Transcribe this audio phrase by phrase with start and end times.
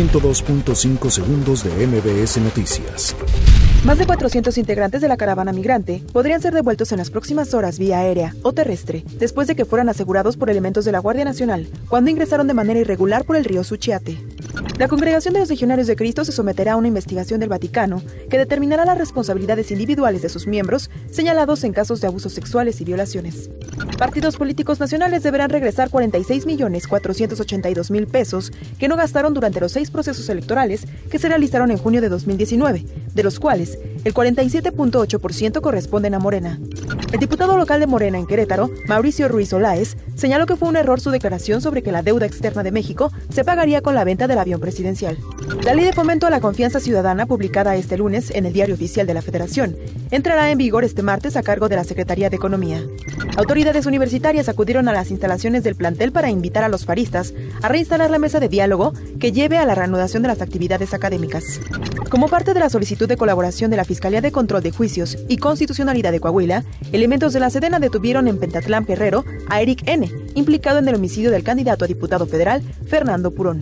[0.00, 3.14] 102.5 segundos de MBS Noticias.
[3.84, 7.78] Más de 400 integrantes de la caravana migrante podrían ser devueltos en las próximas horas
[7.78, 11.68] vía aérea o terrestre, después de que fueran asegurados por elementos de la Guardia Nacional
[11.90, 14.18] cuando ingresaron de manera irregular por el río Suchiate.
[14.78, 18.38] La Congregación de los Legionarios de Cristo se someterá a una investigación del Vaticano que
[18.38, 23.50] determinará las responsabilidades individuales de sus miembros señalados en casos de abusos sexuales y violaciones.
[23.98, 29.72] Partidos políticos nacionales deberán regresar 46 millones 482 mil pesos que no gastaron durante los
[29.72, 35.60] seis procesos electorales que se realizaron en junio de 2019, de los cuales el 47.8%
[35.60, 36.58] corresponden a Morena.
[37.12, 41.00] El diputado local de Morena en Querétaro, Mauricio Ruiz Olaez, señaló que fue un error
[41.00, 44.38] su declaración sobre que la deuda externa de México se pagaría con la venta del
[44.38, 45.18] avión presidencial.
[45.64, 49.06] La ley de fomento a la confianza ciudadana, publicada este lunes en el Diario Oficial
[49.06, 49.76] de la Federación,
[50.10, 52.82] entrará en vigor este martes a cargo de la Secretaría de Economía.
[53.36, 58.10] Autoridades universitarias acudieron a las instalaciones del plantel para invitar a los faristas a reinstalar
[58.10, 61.60] la mesa de diálogo que lleve a la reanudación de las actividades académicas.
[62.10, 65.36] Como parte de la solicitud de colaboración de la Fiscalía de Control de Juicios y
[65.36, 70.78] Constitucionalidad de Coahuila, elementos de la Sedena detuvieron en Pentatlán Guerrero a Eric N., implicado
[70.78, 73.60] en el homicidio del candidato a diputado federal Fernando Purón.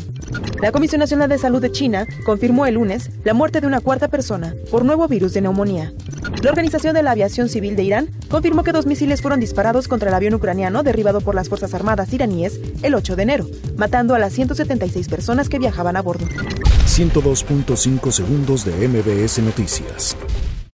[0.60, 4.08] La Comisión Nacional de Salud de China confirmó el lunes la muerte de una cuarta
[4.08, 5.92] persona por nuevo virus de neumonía.
[6.42, 10.08] La Organización de la Aviación Civil de Irán confirmó que dos misiles fueron disparados contra
[10.08, 14.18] el avión ucraniano derribado por las Fuerzas Armadas iraníes el 8 de enero, matando a
[14.18, 16.26] las 176 personas que viajaban a bordo.
[16.86, 20.16] 102.5 segundos de MBS Noticias.